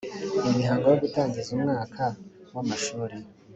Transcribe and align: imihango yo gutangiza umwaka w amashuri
imihango 0.49 0.85
yo 0.91 0.97
gutangiza 1.03 1.49
umwaka 1.57 2.03
w 2.53 2.57
amashuri 2.63 3.15